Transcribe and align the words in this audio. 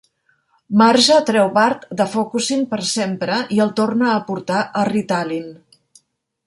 Marge 0.81 1.17
treu 1.27 1.49
Bart 1.57 1.85
de 1.99 2.07
Focusyn 2.15 2.65
per 2.73 2.81
sempre 2.93 3.39
i 3.57 3.61
el 3.67 3.73
torna 3.81 4.09
a 4.15 4.21
portar 4.31 4.63
a 4.83 4.89
Ritalin. 4.93 5.51